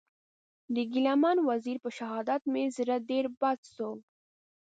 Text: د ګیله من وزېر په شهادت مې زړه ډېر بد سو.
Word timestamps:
د 0.73 0.75
ګیله 0.91 1.13
من 1.21 1.37
وزېر 1.49 1.77
په 1.83 1.89
شهادت 1.97 2.41
مې 2.51 2.63
زړه 2.77 2.95
ډېر 3.09 3.25
بد 3.39 3.59
سو. 3.75 3.89